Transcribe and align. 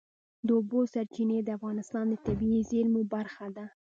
د 0.45 0.47
اوبو 0.57 0.79
سرچینې 0.93 1.37
د 1.43 1.49
افغانستان 1.57 2.05
د 2.09 2.13
طبیعي 2.25 2.61
زیرمو 2.69 3.01
برخه 3.13 3.45
ده. 3.55 3.65